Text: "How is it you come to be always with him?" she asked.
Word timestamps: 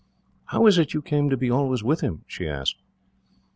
"How 0.45 0.65
is 0.65 0.79
it 0.79 0.95
you 0.95 1.03
come 1.03 1.29
to 1.29 1.37
be 1.37 1.51
always 1.51 1.83
with 1.83 2.01
him?" 2.01 2.23
she 2.25 2.49
asked. 2.49 2.81